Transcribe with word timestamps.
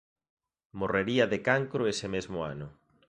Morrería 0.79 1.25
de 1.31 1.39
cancro 1.47 1.83
ese 1.93 2.07
mesmo 2.15 2.39
ano. 2.53 2.67